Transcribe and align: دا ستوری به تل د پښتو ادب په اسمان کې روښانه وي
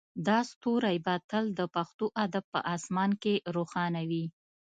دا 0.27 0.39
ستوری 0.51 0.97
به 1.05 1.15
تل 1.29 1.45
د 1.59 1.61
پښتو 1.75 2.05
ادب 2.23 2.43
په 2.53 2.59
اسمان 2.75 3.11
کې 3.21 3.33
روښانه 3.55 4.01
وي 4.09 4.25